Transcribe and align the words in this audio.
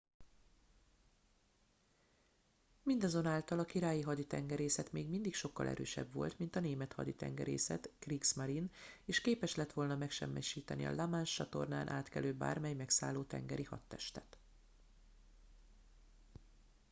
mindazonáltal 2.83 3.59
a 3.59 3.65
királyi 3.65 4.01
haditengerészet 4.01 4.91
még 4.91 5.09
mindig 5.09 5.35
sokkal 5.35 5.67
erősebb 5.67 6.13
volt 6.13 6.39
mint 6.39 6.55
a 6.55 6.59
német 6.59 6.93
haditengerészet 6.93 7.89
kriegsmarine” 7.99 8.67
és 9.05 9.21
képes 9.21 9.55
lett 9.55 9.73
volna 9.73 9.95
megsemmisíteni 9.95 10.85
a 10.85 10.93
la 10.95 11.05
manche-csatornán 11.05 11.87
átkelő 11.89 12.33
bármely 12.33 12.73
megszálló 12.73 13.23
tengeri 13.23 13.63
hadtestet 13.63 14.37